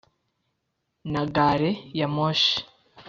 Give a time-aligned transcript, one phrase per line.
[1.11, 2.55] Na gare-ya-moshi